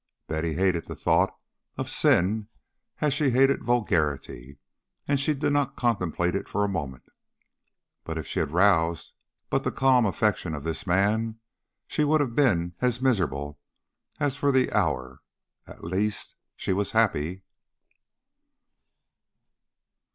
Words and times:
Betty 0.25 0.53
hated 0.55 0.87
the 0.87 0.95
thought 0.95 1.37
of 1.77 1.87
sin 1.87 2.47
as 3.01 3.13
she 3.13 3.29
hated 3.29 3.61
vulgarity, 3.63 4.57
and 5.07 5.23
did 5.23 5.53
not 5.53 5.75
contemplate 5.75 6.33
it 6.35 6.47
for 6.49 6.63
a 6.63 6.67
moment, 6.67 7.03
but 8.03 8.17
if 8.17 8.25
she 8.25 8.39
had 8.39 8.49
roused 8.49 9.11
but 9.51 9.63
the 9.63 9.71
calm 9.71 10.07
affection 10.07 10.55
of 10.55 10.63
this 10.63 10.87
man 10.87 11.39
she 11.85 12.03
would 12.03 12.19
have 12.19 12.33
been 12.35 12.73
as 12.81 12.99
miserable 12.99 13.59
as 14.19 14.35
for 14.35 14.51
the 14.51 14.73
hour, 14.73 15.21
at 15.67 15.83
least, 15.83 16.33
she 16.55 16.73
was 16.73 16.93
happy. 16.93 17.43